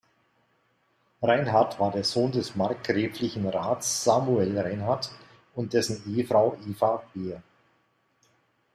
Reinhard 1.21 1.79
war 1.79 1.91
der 1.91 2.03
Sohn 2.03 2.31
des 2.31 2.55
markgräflichen 2.55 3.47
Rats 3.47 4.03
Samuel 4.03 4.57
Reinhard 4.57 5.11
und 5.53 5.73
dessen 5.73 6.01
Ehefrau 6.07 6.57
Eva 6.67 7.03
Behr. 7.13 7.43